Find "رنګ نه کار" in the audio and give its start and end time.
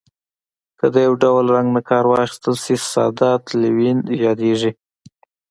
1.55-2.03